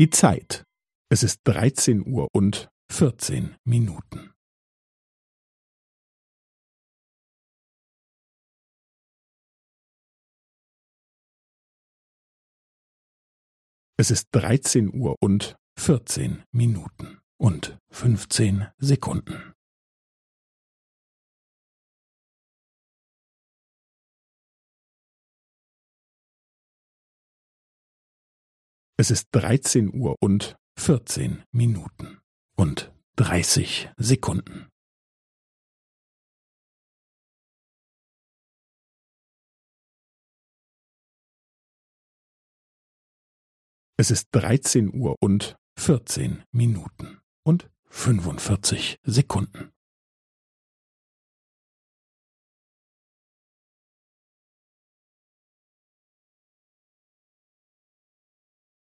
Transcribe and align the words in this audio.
Die 0.00 0.08
Zeit. 0.08 0.64
Es 1.10 1.22
ist 1.22 1.42
dreizehn 1.44 2.06
Uhr 2.06 2.28
und 2.32 2.70
vierzehn 2.90 3.54
Minuten. 3.66 4.32
Es 13.98 14.10
ist 14.10 14.28
dreizehn 14.32 14.90
Uhr 14.94 15.16
und 15.20 15.56
vierzehn 15.78 16.44
Minuten 16.50 17.20
und 17.38 17.76
fünfzehn 17.92 18.68
Sekunden. 18.78 19.52
Es 29.00 29.10
ist 29.10 29.28
dreizehn 29.32 29.94
Uhr 29.94 30.14
und 30.20 30.58
vierzehn 30.78 31.42
Minuten 31.52 32.20
und 32.54 32.92
dreißig 33.16 33.88
Sekunden. 33.96 34.68
Es 43.96 44.10
ist 44.10 44.28
dreizehn 44.32 44.92
Uhr 44.94 45.16
und 45.22 45.56
vierzehn 45.78 46.44
Minuten 46.52 47.22
und 47.42 47.70
fünfundvierzig 47.86 48.98
Sekunden. 49.02 49.72